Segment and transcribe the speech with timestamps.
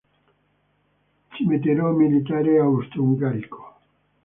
[1.35, 3.59] Cimitero militare austro-ungarico